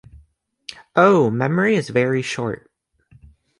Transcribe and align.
Oh, 0.95 1.29
memory 1.29 1.75
is 1.75 1.89
very 1.89 2.23
short! 2.23 2.71